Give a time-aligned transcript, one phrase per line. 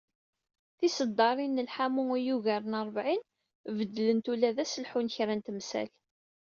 [0.77, 3.21] Tiseddarin n lḥamu i yugaren rebεin,
[3.77, 5.89] beddlent ula d aselḥu n kra n temsal.